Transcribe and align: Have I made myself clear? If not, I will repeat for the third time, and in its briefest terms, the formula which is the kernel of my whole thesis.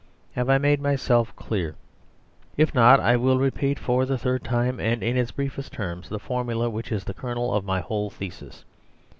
Have 0.31 0.49
I 0.49 0.57
made 0.57 0.81
myself 0.81 1.31
clear? 1.35 1.75
If 2.57 2.73
not, 2.73 2.99
I 2.99 3.15
will 3.17 3.37
repeat 3.37 3.77
for 3.77 4.03
the 4.03 4.17
third 4.17 4.43
time, 4.43 4.79
and 4.79 5.03
in 5.03 5.15
its 5.15 5.29
briefest 5.29 5.73
terms, 5.73 6.09
the 6.09 6.17
formula 6.17 6.71
which 6.71 6.91
is 6.91 7.03
the 7.03 7.13
kernel 7.13 7.53
of 7.53 7.63
my 7.65 7.81
whole 7.81 8.09
thesis. 8.09 8.65